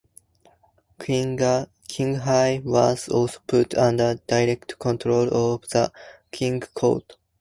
[0.97, 5.91] Qinghai was also put under direct control of the
[6.33, 7.17] Qing court.